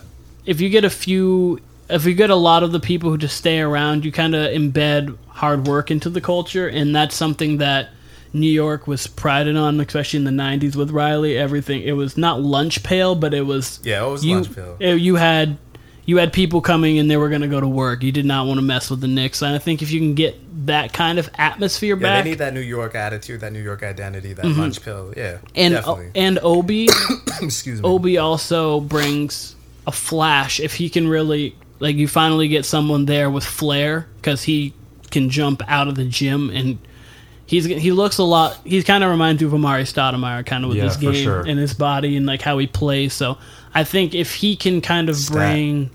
[0.45, 1.61] if you get a few,
[1.93, 4.51] if you get a lot of the people who just stay around, you kind of
[4.53, 7.91] embed hard work into the culture, and that's something that
[8.33, 11.37] New York was prided on, especially in the '90s with Riley.
[11.37, 14.77] Everything it was not lunch pail, but it was Yeah, it was you, lunch pail.
[14.81, 15.59] eh, You had
[16.05, 18.03] you had people coming and they were going to go to work.
[18.03, 20.15] You did not want to mess with the Knicks, and I think if you can
[20.15, 23.63] get that kind of atmosphere Yeah, back, they need that New York attitude, that New
[23.63, 25.13] York identity, that lunch pill.
[25.17, 26.11] Yeah, and definitely.
[26.15, 26.89] and Obi.
[27.43, 27.89] Excuse me.
[27.89, 29.55] Obi also brings
[29.87, 34.45] a flash if he can really like you finally get someone there with flair because
[34.45, 34.73] he
[35.11, 36.79] can jump out of the gym and
[37.45, 40.69] he's he looks a lot he kind of reminds you of Amar'e Stoudemire kind of
[40.69, 41.41] with Yeah, his game sure.
[41.41, 43.37] and his body and like how he plays so
[43.75, 45.35] I think if he can kind of Stat.
[45.37, 45.91] bring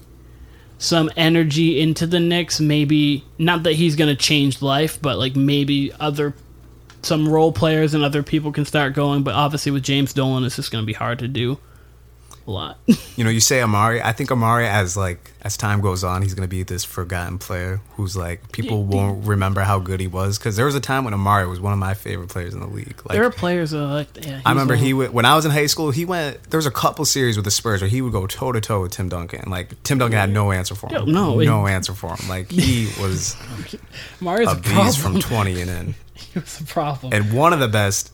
[0.77, 5.35] some energy into the Knicks maybe not that he's going to change life but like
[5.35, 6.35] maybe other
[7.01, 10.57] some role players and other people can start going but obviously with James Dolan it's
[10.57, 11.57] just going to be hard to do
[12.47, 12.79] a lot.
[13.17, 14.01] You know, you say Amar'e.
[14.01, 17.81] I think Amar'e, as like as time goes on, he's gonna be this forgotten player
[17.95, 21.03] who's like people Yeah, won't remember how good he was because there was a time
[21.03, 22.99] when Amar'e was one of my favorite players in the league.
[23.05, 24.41] Like there are players that like, yeah.
[24.45, 25.91] I remember he went, when I was in high school.
[25.91, 26.41] He went.
[26.49, 28.81] There was a couple series with the Spurs where he would go toe to toe
[28.81, 29.49] with Tim Duncan.
[29.49, 31.07] Like Tim Duncan had no answer for him.
[31.07, 32.29] Yeah, no, no answer for him.
[32.29, 33.35] Like he was
[34.21, 34.85] Mario's a a problem.
[34.85, 35.95] beast from twenty and in.
[36.13, 37.11] he was a problem.
[37.13, 38.13] and one of the best.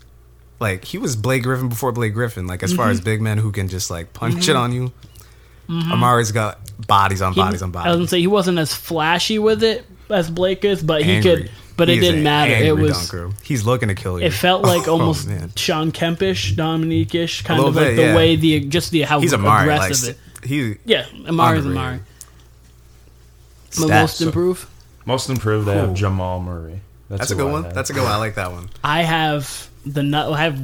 [0.60, 2.48] Like he was Blake Griffin before Blake Griffin.
[2.48, 2.92] Like as far Mm-hmm.
[2.94, 4.92] as big men who can just like punch it on you.
[5.70, 7.86] Amar'e's got bodies on He- bodies on bodies.
[7.88, 8.00] I was bodies.
[8.00, 11.36] gonna say he wasn't as flashy with it as Blake is, but he Angry.
[11.44, 11.52] could.
[11.76, 12.54] But He it is didn't matter.
[12.54, 13.10] It was.
[13.10, 13.32] dunker.
[13.42, 14.28] He's looking to kill you.
[14.28, 15.52] It felt like Oh, almost man.
[15.56, 18.16] Shawn Kempish, Dominique-ish, kind little of like bit, the yeah.
[18.16, 19.66] way the just the how He's Amar'e.
[19.66, 20.48] Like aggressive it.
[20.48, 21.76] he Yeah, Amar'e's underrated.
[21.76, 22.00] Amar'e.
[23.72, 23.90] Stats.
[23.90, 24.68] most improved.
[25.06, 26.82] Most improved, I have Jamal Murray.
[27.10, 27.64] That's a good I one.
[27.74, 28.12] That's a good one.
[28.12, 28.70] I like that one.
[28.84, 30.32] I have the nut.
[30.32, 30.60] I have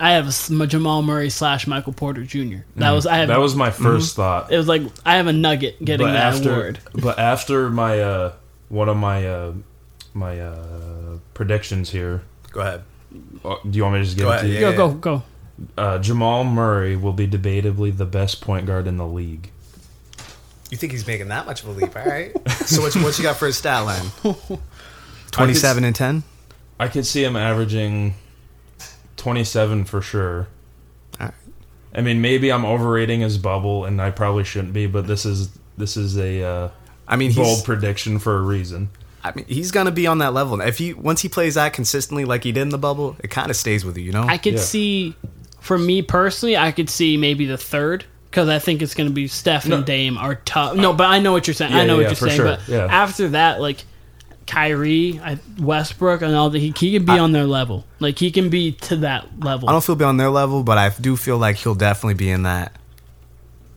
[0.00, 0.34] I have
[0.68, 2.58] Jamal Murray slash Michael Porter Jr.
[2.76, 3.28] That was I have.
[3.28, 4.52] that was my 1st thought.
[4.52, 6.78] it was like I have a nugget getting but that after, award.
[6.94, 8.32] but after my uh,
[8.68, 9.52] one of my uh,
[10.14, 12.22] my uh, predictions here.
[12.50, 12.82] Go ahead.
[13.44, 14.60] uh, Do you want me to just give Go it ahead, to you?
[14.60, 14.72] yeah.
[14.76, 15.22] Go go go.
[15.78, 19.50] Uh, Jamal Murray will be debatably the best point guard in the league.
[20.70, 21.94] You think he's making that much of a leap?
[21.94, 22.32] All right.
[22.66, 24.06] so what, what you got for his stat line?
[25.30, 26.22] Twenty-seven and ten.
[26.80, 28.14] I could see him averaging
[29.22, 30.48] 27 for sure.
[31.20, 31.34] Alright.
[31.94, 34.86] I mean, maybe I'm overrating his bubble, and I probably shouldn't be.
[34.86, 36.68] But this is this is a uh,
[37.06, 37.36] I mean, he's.
[37.36, 38.90] bold prediction for a reason.
[39.22, 40.60] I mean, he's gonna be on that level.
[40.60, 43.48] If he once he plays that consistently, like he did in the bubble, it kind
[43.48, 44.04] of stays with you.
[44.04, 44.24] You know.
[44.24, 44.58] I could Yeah.
[44.60, 45.14] see,
[45.60, 49.14] for me personally, I could see maybe the third because I think it's going to
[49.14, 49.76] be Steph No.
[49.76, 50.74] and Dame are tough.
[50.74, 51.72] No, but I know what you're saying.
[51.74, 52.40] I know yeah, what for you're saying.
[52.40, 52.56] sure.
[52.56, 52.86] But Yeah.
[52.90, 53.84] after that, like
[54.46, 57.84] Kyrie, I, Westbrook, and all that, he, he can be on their level.
[58.00, 59.68] Like he can be to that level.
[59.68, 62.30] I don't feel be on their level, but I do feel like he'll definitely be
[62.30, 62.76] in that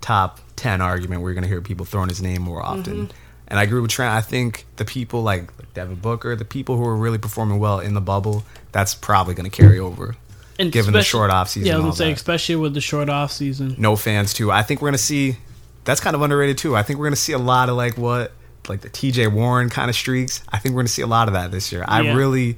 [0.02, 3.08] top ten argument where you're gonna hear people throwing his name more often.
[3.08, 3.18] Mm-hmm.
[3.48, 4.12] And I agree with Trent.
[4.14, 7.94] I think the people like Devin Booker, the people who are really performing well in
[7.94, 10.16] the bubble, that's probably gonna carry over.
[10.58, 12.18] and given the short off season Yeah, I was gonna say, that.
[12.18, 13.76] especially with the short off season.
[13.78, 14.52] No fans too.
[14.52, 15.38] I think we're gonna see.
[15.84, 16.76] That's kind of underrated too.
[16.76, 18.32] I think we're gonna see a lot of like what
[18.70, 19.28] like the T.J.
[19.28, 20.42] Warren kind of streaks.
[20.50, 21.84] I think we're gonna see a lot of that this year.
[21.88, 22.16] I Yeah.
[22.16, 22.58] really,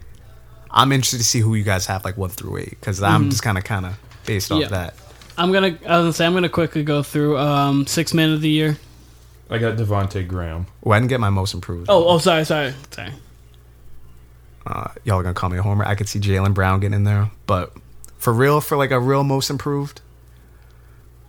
[0.71, 3.43] I'm interested to see who you guys have like one through eight because I'm just
[3.43, 4.73] kind of kind of based off Mm-hmm.
[4.73, 4.79] Yeah.
[4.79, 4.93] that.
[5.37, 5.67] I'm gonna.
[5.67, 8.77] I was gonna say I'm gonna quickly go through um, six man of the year.
[9.49, 10.65] I got Devonte Graham.
[10.83, 11.85] Oh, I didn't get my most improved.
[11.89, 13.11] Oh, oh, sorry, sorry, sorry.
[14.65, 15.85] uh, y'all are gonna call me a homer.
[15.85, 17.71] I could see Jaylen Brown getting in there, but
[18.17, 20.01] for real, for like a real most improved,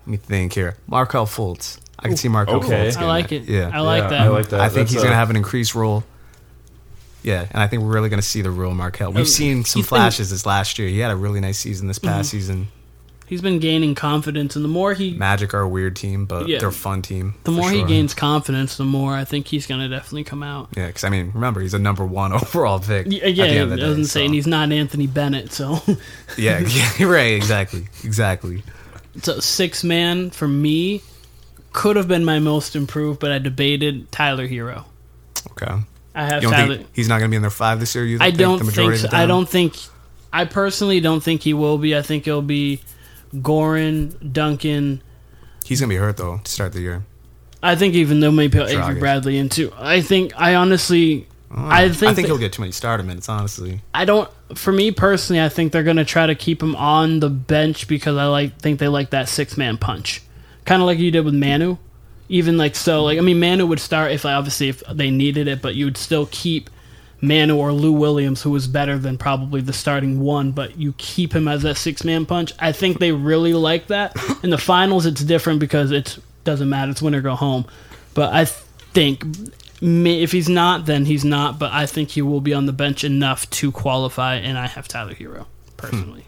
[0.01, 0.77] let me think here.
[0.87, 1.79] Markelle Fultz.
[1.99, 2.89] I can see Markelle Okay.
[2.89, 2.97] Fultz.
[2.97, 3.41] I like there.
[3.41, 3.49] it.
[3.49, 4.21] Yeah, I like Yeah, that.
[4.21, 4.61] I like that.
[4.61, 6.05] I think That's he's a- gonna have an increased role.
[7.23, 9.11] Yeah, and I think we're really gonna see the real Markelle.
[9.11, 10.89] We've Um, seen some he's been- flashes this last year.
[10.89, 12.69] He had a really nice season this past season.
[13.27, 16.61] He's been gaining confidence, and the more he Magic are a weird team, but Yeah.
[16.61, 17.35] they're a fun team.
[17.45, 17.87] the for more he sure.
[17.89, 20.69] gains confidence, the more I think he's gonna definitely come out.
[20.77, 23.07] Yeah, because I mean, remember he's a number one overall pick.
[23.11, 25.07] Yeah, at the yeah end I of the day, wasn't so- saying he's not Anthony
[25.09, 25.83] Bennett, so
[26.39, 26.61] Yeah,
[26.99, 28.63] yeah, right, exactly, exactly.
[29.23, 31.03] so six man for me
[31.73, 34.85] could have been my most improved, but I debated Tyler Herro.
[35.53, 35.83] Okay.
[36.15, 36.77] I have Tyler.
[36.77, 38.05] think he's not going to be in their five this year?
[38.05, 38.97] You I don't the think.
[38.97, 39.09] So.
[39.13, 39.77] I don't think.
[40.33, 41.97] I personally don't think he will be.
[41.97, 42.81] I think it'll be
[43.35, 45.03] Goran, Duncan.
[45.65, 47.05] He's going to be hurt though to start the year.
[47.63, 48.99] I think even though maybe Avery.
[48.99, 49.73] Bradley into.
[49.77, 50.33] I think.
[50.41, 51.27] I honestly.
[51.51, 51.99] I I think.
[51.99, 53.29] think that- he'll get too many starter minutes.
[53.29, 54.31] Honestly, I don't.
[54.55, 57.87] For me personally, I think they're going to try to keep him on the bench
[57.89, 60.23] because I like think they like that six man punch,
[60.69, 61.79] kind of like you did with Manu.
[62.29, 65.63] Even like so, like I mean, Manu would start if obviously if they needed it,
[65.63, 66.69] but you would still keep
[67.23, 71.35] Manu or Lou Williams, who was better than probably the starting one, but you keep
[71.35, 72.53] him as that six man punch.
[72.59, 74.15] I think they really like that.
[74.43, 77.65] In the finals, it's different because it doesn't matter; it's win or go home.
[78.13, 79.25] But I think
[79.81, 81.59] if he's not, then he's not.
[81.59, 84.87] But I think he will be on the bench enough to qualify, and I have
[84.87, 85.77] Tyler Herro hmm.
[85.79, 86.27] personally.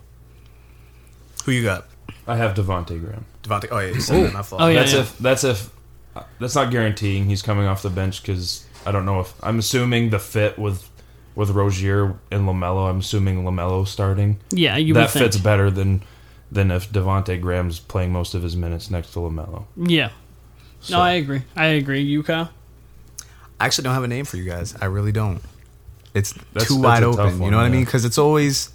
[1.44, 1.89] who you got?
[2.31, 3.25] I have Devonte Graham.
[3.43, 3.69] Devonte.
[3.71, 4.49] Oh yeah, you said that.
[4.53, 4.81] Oh, yeah.
[4.81, 5.71] that's if that's if
[6.38, 10.11] that's not guaranteeing he's coming off the bench because I don't know if I'm assuming
[10.11, 10.88] the fit with
[11.35, 12.88] with Rozier and Lamelo.
[12.90, 14.38] I'm assuming Lamelo starting.
[14.51, 15.25] Yeah, you that would think.
[15.25, 16.03] fits better than
[16.53, 19.64] than if Devonte Graham's playing most of his minutes next to Lamelo.
[19.77, 20.11] Yeah.
[20.81, 21.43] So, No, I agree.
[21.57, 22.01] I agree.
[22.03, 22.51] You, Kyle?
[23.61, 24.75] I actually don't have a name for you guys.
[24.81, 25.43] I really don't.
[26.14, 27.43] It's That's- too that's wide a tough open.
[27.43, 27.85] you know what I mean?
[27.85, 28.71] Because it's always.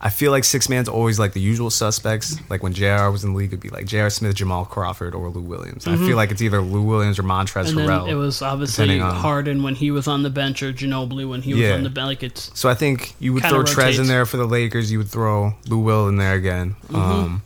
[0.00, 2.36] I feel like six man's always like the usual suspects.
[2.48, 3.08] Like when Jr.
[3.10, 5.88] was in the league, it'd be like JR Smith, Jamal Crawford, or Lou Williams.
[5.88, 7.78] I feel like it's either Lou Williams or Montrez Mm-hmm.
[7.78, 8.08] and Harrell.
[8.08, 11.52] it was obviously on- Harden when he was on the bench, or Ginobili when he
[11.54, 11.74] was Yeah.
[11.74, 12.06] on the bench.
[12.06, 14.92] Like it's So I think you would throw Trez in there for the Lakers.
[14.92, 16.76] You would throw Lou Will in there again.
[16.86, 16.96] Mm-hmm.
[16.96, 17.42] Um,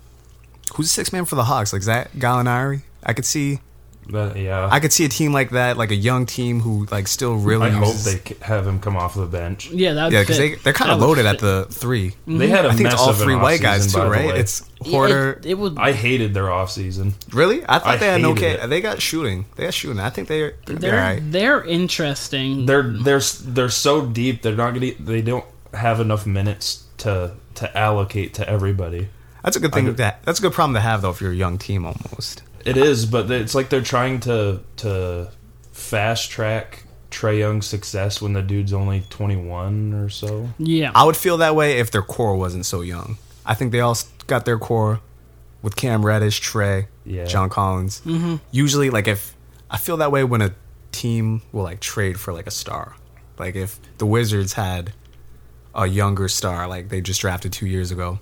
[0.75, 1.73] Who's the six man for the Hawks?
[1.73, 2.83] Like Zach Gallinari?
[3.03, 3.61] I could see.
[4.05, 7.07] But, yeah, I could see a team like that, like a young team who like
[7.07, 7.69] still really.
[7.69, 9.71] I hope they have him come off the bench.
[9.71, 10.13] Yeah, that.
[10.13, 12.83] Yeah, because they they're kind of loaded at the 3 They had a I think
[12.83, 14.37] mess it's all of an three white guys too, right?
[14.37, 15.39] It's Huerter.
[15.39, 15.75] It, it was.
[15.77, 17.13] I hated their offseason.
[17.33, 17.63] really?
[17.63, 18.65] I thought I they had no hated K.
[18.65, 18.67] it.
[18.69, 19.47] They got shooting.
[19.57, 20.01] They got shooting.
[20.01, 21.23] I think they're they're, they're all right.
[21.33, 22.67] they're interesting.
[22.67, 24.43] They're they're they're so deep.
[24.43, 24.93] They're not gonna.
[24.99, 29.09] They don't have enough minutes to to allocate to everybody.
[29.45, 29.89] That's a good thing.
[29.89, 32.43] I- That that's a good problem to have though if you're a young team almost.
[32.65, 35.31] It is, but it's like they're trying to to
[35.73, 40.49] fast track Trae Young's success when the dude's only twenty one or so.
[40.59, 43.17] yeah, I would feel that way if their core wasn't so young.
[43.45, 43.97] I think they all
[44.27, 45.01] got their core
[45.63, 47.25] with Cam Reddish, Trae, Yeah.
[47.25, 48.01] John Collins.
[48.05, 48.37] Mm-hmm.
[48.51, 49.35] Usually, like if
[49.71, 50.55] I feel that way when a
[50.93, 52.95] team will like trade for like a star.
[53.39, 54.93] Like if the Wizards had
[55.75, 58.19] a younger star, like they just drafted two years ago,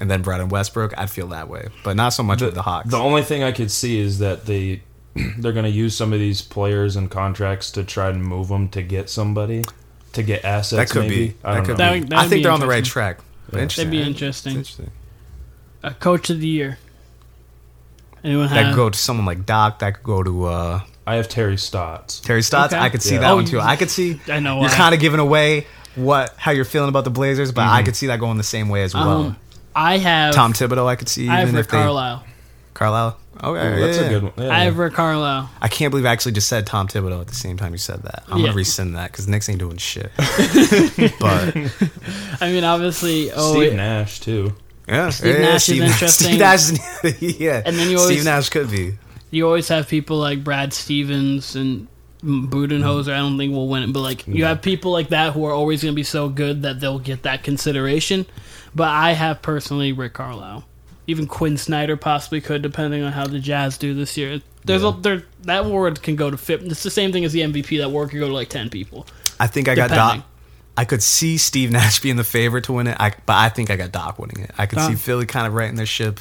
[0.00, 1.68] and then Brandon Westbrook, I'd feel that way.
[1.84, 2.90] But not so much with the Hawks.
[2.90, 4.82] The only thing I could see is that they
[5.38, 8.68] they're going to use some of these players and contracts to try and move them
[8.70, 9.64] to get somebody
[10.14, 10.76] to get assets.
[10.90, 11.28] that could maybe.
[11.28, 11.34] be.
[11.44, 12.00] I That don't could know.
[12.00, 12.16] That be.
[12.16, 13.18] I think be they're on the right track.
[13.50, 13.62] But Yeah.
[13.62, 13.90] interesting.
[13.90, 14.56] That'd be interesting.
[14.56, 14.90] interesting.
[15.82, 16.78] a coach of the year.
[18.22, 18.66] Anyone That have?
[18.72, 19.80] could go to someone like Doc.
[19.80, 22.20] That could go to uh, I have Terry Stotts.
[22.20, 22.72] Terry Stotts.
[22.72, 22.82] Okay.
[22.82, 23.20] I could see Yeah.
[23.20, 23.60] that Oh, one too.
[23.60, 24.18] I could see.
[24.28, 27.66] I know You're kind of giving away what how you're feeling about the Blazers, but
[27.66, 29.22] I could see that going the same way as well.
[29.26, 29.36] um,
[29.74, 30.34] I have.
[30.34, 32.24] Tom Thibodeau, I could see I have even Rick if they Carlisle.
[32.74, 33.18] Carlisle.
[33.42, 34.04] Okay, Ooh, that's yeah.
[34.04, 34.32] a good one.
[34.36, 34.48] Yeah.
[34.54, 35.50] I have Rick Carlisle.
[35.60, 38.02] I can't believe I actually just said Tom Thibodeau at the same time you said
[38.04, 38.22] that.
[38.28, 38.46] I'm Yeah.
[38.46, 40.12] gonna rescind that because Knicks ain't doing shit.
[40.16, 41.56] but
[42.40, 44.54] I mean, obviously, oh, Steve it- Nash too.
[44.88, 46.26] yeah, Steve yeah, Nash is Steve interesting.
[46.28, 48.94] Steve Nash, yeah, And then you always- Steve always- Nash could be.
[49.30, 51.88] you always have people like Brad Stevens and
[52.24, 53.12] Budenholzer.
[53.12, 55.52] I don't think will win it, but like you have people like that who are
[55.52, 58.26] always going to be so good that they'll get that consideration.
[58.74, 60.64] But I have personally Rick Carlisle.
[61.06, 64.40] Even Quin Snyder possibly could, depending on how the Jazz do this year.
[64.64, 66.62] There's a there that award can go to fit.
[66.62, 67.78] It's the same thing as the MVP.
[67.78, 69.06] That award could go to like ten people.
[69.38, 70.20] I think I got Depending.
[70.20, 70.28] Doc.
[70.76, 73.70] I could see Steve Nash being the favorite to win it, I, but I think
[73.70, 74.50] I got Doc winning it.
[74.56, 74.90] I could Doc.
[74.90, 76.20] see Philly kind of righting their ship.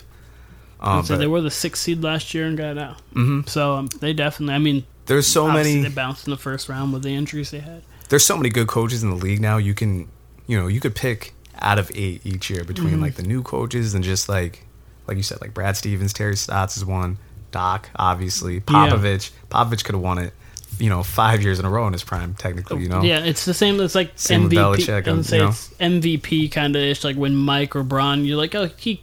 [0.81, 2.97] Um, so but they were the sixth seed last year and got out.
[3.13, 3.47] Mm-hmm.
[3.47, 4.55] So um, they definitely.
[4.55, 5.89] I mean, there's so obviously many.
[5.89, 7.81] they bounced in the first round with the injuries they had.
[8.09, 9.57] there's so many good coaches in the league now.
[9.57, 10.07] You can,
[10.47, 13.01] you know, you could pick out of eight each year between Mm-hmm.
[13.01, 14.65] like the new coaches and just like,
[15.07, 17.17] like you said, like Brad Stevens, Terry Stotts is one,
[17.51, 19.31] Doc obviously, Popovich.
[19.49, 20.33] Popovich could have won it,
[20.79, 22.81] you know, five years in a row in his prime, technically.
[22.81, 23.79] You know, Yeah, it's the same.
[23.79, 24.57] It's like Same with MVP.
[24.57, 25.49] Belichick, I would say you know?
[25.49, 27.03] it's MVP kind of ish.
[27.03, 29.01] Like when Mike or Braun, you're like, oh, he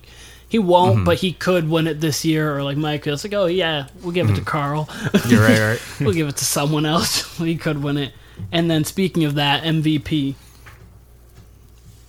[0.50, 1.04] he won't, Mm-hmm.
[1.04, 2.54] but he could win it this year.
[2.54, 4.44] Or like Mike, it's like, oh yeah, we'll give it Mm-hmm.
[4.44, 4.88] to Carl.
[5.28, 5.82] you're right, right.
[6.00, 7.38] we'll give it to someone else.
[7.38, 8.12] he could win it.
[8.52, 10.34] And then speaking of that, MVP.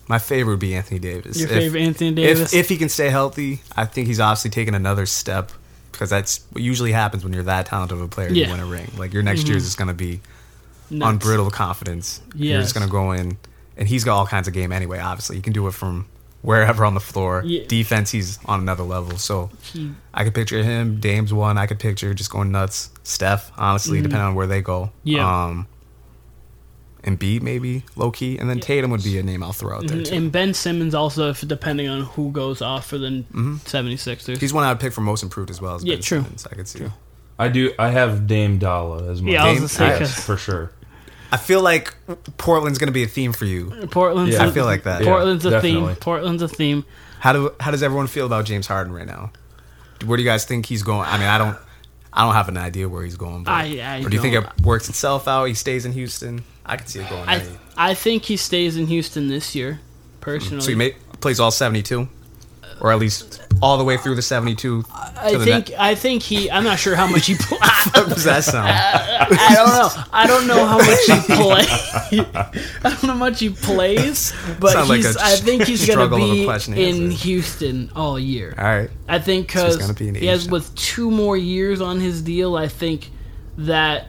[0.08, 1.40] My favorite would be Anthony Davis.
[1.40, 2.54] Your If- favorite Anthony Davis?
[2.54, 5.52] If if he can stay healthy, I think he's obviously taken another step
[5.92, 8.30] because that's what usually happens when you're that talented of a player.
[8.30, 8.48] Yeah.
[8.48, 8.92] You win a ring.
[8.98, 10.20] Like your next year is just going to be
[10.90, 11.24] Nuts.
[11.24, 12.20] brittle confidence.
[12.36, 13.38] You're just going to go in,
[13.78, 15.00] and he's got all kinds of game anyway.
[15.00, 16.08] Obviously, you can do it from
[16.42, 17.44] wherever on the floor.
[17.46, 17.66] Yeah.
[17.68, 19.18] Defense, he's on another level.
[19.18, 21.00] So He- I could picture him.
[21.00, 21.58] Dame's one.
[21.58, 22.90] I could picture just going nuts.
[23.04, 24.86] Steph, honestly, depending on where they go.
[25.06, 25.08] Mm-hmm.
[25.10, 25.44] Yeah.
[25.46, 25.68] Um,
[27.04, 29.88] and B maybe low key, and then Tatum would be a name I'll throw out
[29.88, 30.14] there and, too.
[30.16, 34.06] and Ben Simmons also, if depending on who goes off for the 76ers.
[34.06, 34.40] Mm-hmm.
[34.40, 36.22] He's one I would pick for most improved as well as Yeah, Ben true.
[36.22, 36.46] Simmons.
[36.52, 36.86] I could see.
[37.40, 37.74] I do.
[37.80, 40.72] I have Dame Dolla as my Yeah, I was say Yes, 'cause for sure.
[41.32, 41.94] I feel like
[42.38, 43.88] Portland's going to be a theme for you.
[43.91, 44.36] Portland's.
[44.36, 44.44] Yeah.
[44.46, 45.04] a- I feel like that.
[45.04, 45.96] Portland's Yeah, a theme.
[45.96, 46.84] Portland's a theme.
[47.20, 49.32] How do how does everyone feel about James Harden right now?
[50.06, 51.08] Where do you guys think he's going?
[51.08, 51.58] I mean, I don't
[52.12, 53.44] I don't have an idea where he's going.
[53.44, 55.46] But, I- I or do you think it works itself out?
[55.46, 56.44] He stays in Houston.
[56.65, 57.28] I can see it going.
[57.30, 57.46] I
[57.78, 59.80] I think he stays in Houston this year,
[60.20, 60.62] personally.
[60.62, 60.91] so he may,
[61.22, 62.08] plays all seventy two,
[62.82, 64.84] or at least all the way through the seventy two.
[64.91, 66.50] I think I think he.
[66.52, 67.36] I'm not sure how much he.
[67.36, 67.58] Pl-
[67.94, 68.70] What does that sound?
[68.72, 70.04] I don't know.
[70.12, 71.67] I don't know how much he plays.
[72.84, 76.30] I don't know how much he plays, but like I think he's gonna struggle of
[76.30, 77.17] a be in answer.
[77.24, 78.54] Houston all year.
[78.58, 78.89] all right.
[79.08, 82.67] I think because gonna be he has with two more years on his deal, I
[82.67, 83.10] think
[83.58, 84.08] that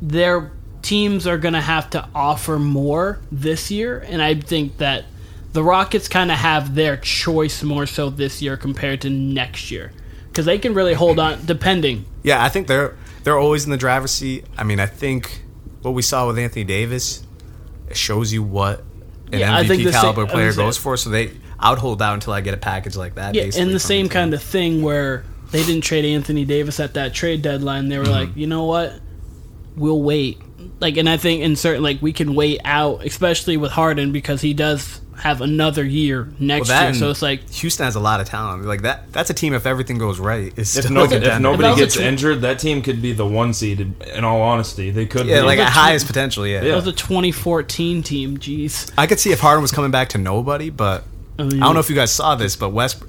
[0.00, 0.50] their
[0.82, 5.04] teams are going to have to offer more this year, and I think that
[5.52, 9.92] the Rockets kind of have their choice more so this year compared to next year
[10.28, 12.04] because they can really hold on depending.
[12.22, 14.44] Yeah, I think they're they're always in the driver's seat.
[14.56, 15.42] I mean, I think
[15.82, 17.22] what we saw with Anthony Davis
[17.92, 18.80] shows you what
[19.32, 20.96] an Yeah, MVP the same- caliber player goes for.
[20.96, 23.34] So they, I would hold out until I get a package like that.
[23.34, 24.10] Yeah, and the same team.
[24.10, 27.88] kind of thing where they didn't trade Anthony Davis at that trade deadline.
[27.90, 28.12] They were Mm-hmm.
[28.12, 28.94] like, you know what,
[29.76, 30.40] we'll wait.
[30.80, 34.40] Like, and I think in certain like we can wait out, especially with Harden because
[34.40, 36.94] he does have another year next Well, year.
[36.94, 38.64] So it's like Houston has a lot of talent.
[38.64, 39.12] Like that.
[39.12, 39.54] That's a team.
[39.54, 42.82] If everything goes right, is If, no, if nobody If gets tw- injured, that team
[42.82, 43.80] could be the one seed.
[44.14, 45.26] In all honesty, they could.
[45.26, 45.46] yeah, be.
[45.46, 46.46] like at a tw- highest potential.
[46.46, 46.62] Yeah.
[46.62, 46.74] it Yeah.
[46.76, 48.36] was a 2014 team.
[48.38, 48.90] Jeez.
[48.98, 51.04] I could see if Harden was coming back to nobody, but
[51.38, 53.02] I, mean, I don't know if you guys saw this, but West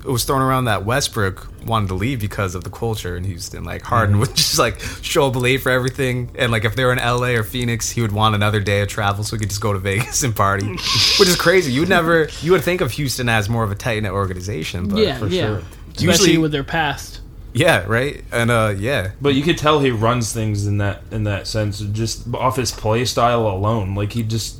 [0.00, 3.64] it was thrown around that Westbrook wanted to leave because of the culture in Houston.
[3.64, 4.20] Like Harden Mm-hmm.
[4.20, 7.28] would just like show up late for everything, and like if they were in LA
[7.38, 9.78] or Phoenix, he would want another day of travel so he could just go to
[9.90, 11.72] Vegas and party, which is crazy.
[11.72, 14.88] You would never you would think of Houston as more of a tight knit organization,
[14.88, 15.42] but yeah, for yeah.
[15.46, 15.56] sure.
[15.88, 17.20] Especially Usually- with their past.
[17.52, 21.24] yeah, right, and uh, yeah, But you could tell he runs things in that in
[21.24, 23.94] that sense, just off his play style alone.
[23.94, 24.58] Like he just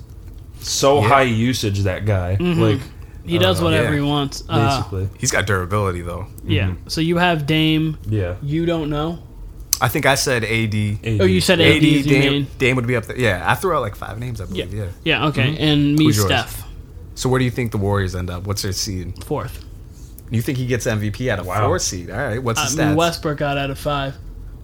[0.60, 1.08] so Yeah.
[1.08, 2.36] high usage that guy.
[2.38, 2.60] Mm-hmm.
[2.60, 2.80] Like
[3.30, 3.94] He does Uh, whatever yeah.
[3.96, 4.42] he wants.
[4.48, 6.26] Uh, basically, he's got durability though.
[6.44, 6.74] yeah.
[6.88, 7.96] So you have Dame.
[8.06, 8.34] yeah.
[8.42, 9.18] You don't know.
[9.82, 10.74] I think I said AD.
[11.20, 12.46] Oh, you said AD, AD is your Dame, main.
[12.58, 13.18] Dame would be up there.
[13.18, 14.64] Yeah, I threw out like five names, I Yeah.
[14.66, 14.74] believe.
[14.74, 15.20] Yeah.
[15.20, 15.26] Yeah.
[15.28, 15.56] Okay.
[15.58, 16.26] And me, Who's yours?
[16.28, 16.62] Steph,
[17.14, 18.46] So where do you think the Warriors end up?
[18.46, 19.24] What's their seed?
[19.24, 19.64] fourth.
[20.30, 21.66] You think he gets MVP out of Wow.
[21.66, 22.10] four seed?
[22.10, 22.42] All right.
[22.42, 22.92] What's I the stats?
[22.92, 24.14] Uh, Westbrook got out of five.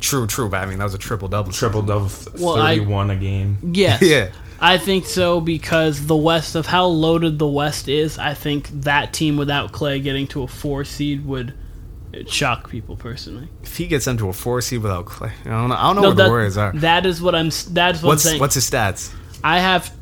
[0.01, 0.49] True, true.
[0.51, 1.51] But I mean, that was a triple double.
[1.51, 3.57] triple double, Well, I- thirty-one a game.
[3.73, 4.03] Yes.
[4.03, 4.29] Yeah.
[4.61, 8.19] I think so because the West of how loaded the West is.
[8.19, 11.53] I think that team without Clay getting to a four seed would
[12.29, 13.49] shock people personally.
[13.63, 15.75] If he gets into a four seed without Clay, I don't know.
[15.77, 16.73] I don't know No, where that- the Warriors are.
[16.73, 17.51] That is what I'm.
[17.51, 18.41] That's what What's I'm saying.
[18.41, 19.13] what's his stats?
[19.45, 19.93] I have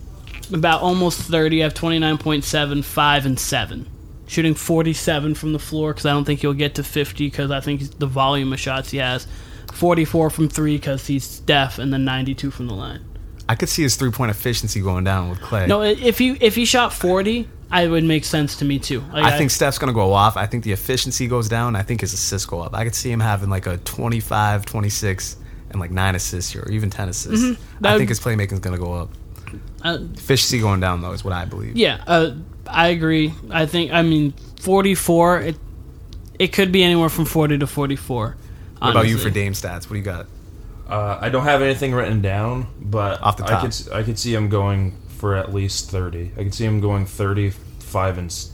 [0.53, 1.61] about almost 30.
[1.63, 3.87] I have 29.7, 5, and 7.
[4.27, 7.61] Shooting 47 from the floor because I don't think he'll get to 50 because I
[7.61, 9.27] think the volume of shots he has.
[9.73, 13.05] 44 from 3 because he's Steph, and then 92 from the line.
[13.49, 15.67] I could see his three point efficiency going down with Clay.
[15.67, 19.01] No, if he if he shot 40, I would make sense to me too.
[19.13, 20.37] Like, I think Steph's going to go off.
[20.37, 21.77] I think the efficiency goes down.
[21.77, 22.75] I think his assists go up.
[22.75, 25.37] I could see him having like a 25, 26,
[25.71, 27.45] and like nine assists or even 10 assists.
[27.45, 27.87] Mm-hmm.
[27.87, 29.11] I would- think his playmaking is going to go up.
[29.83, 31.77] uh, Efficiency going down, though, is what I believe.
[31.77, 32.35] yeah, uh,
[32.67, 33.35] I agree.
[33.51, 35.41] I think I mean 44.
[35.41, 35.57] It
[36.39, 38.37] it could be anywhere from 40 to 44.
[38.79, 39.83] What about you for Dame stats?
[39.85, 40.27] What do you got?
[40.89, 43.61] Uh, I don't have anything written down, but Off the I top.
[43.63, 46.31] could s- I could see him going for at least thirty.
[46.37, 48.51] I could see him going thirty-five and s-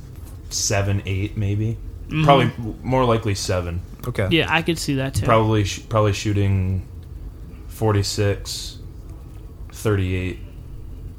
[0.50, 1.76] seven, eight, maybe.
[2.24, 2.50] Probably
[2.82, 3.80] more likely seven.
[4.06, 4.28] Okay.
[4.30, 5.26] Yeah, I could see that too.
[5.26, 6.86] Probably sh- probably shooting
[7.68, 8.78] 46,
[9.72, 10.38] 38,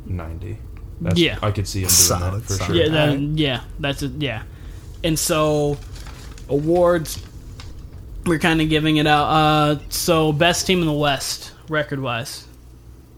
[0.06, 0.58] 90.
[1.02, 1.40] That's, Yeah.
[1.42, 2.68] I could see him doing Solid, that for solid.
[2.68, 2.76] sure.
[2.76, 3.20] Yeah, that, Alright.
[3.36, 4.12] yeah, that's it.
[4.20, 4.44] Yeah,
[5.04, 5.78] and so
[6.50, 7.20] awards,
[8.26, 9.26] we're kind of giving it out.
[9.28, 12.46] Uh, so best team in the West, record wise,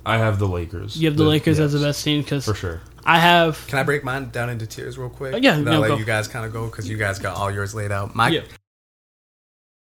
[0.05, 0.97] I have the Lakers.
[0.97, 2.81] you have the Lakers as the best team because for sure.
[3.05, 3.65] I have.
[3.67, 5.33] Can I break mine down into tiers real quick?
[5.33, 5.97] Uh, yeah, And no, let go.
[5.97, 8.15] you guys kind of go because you guys got all yours laid out.
[8.15, 8.41] My Yeah.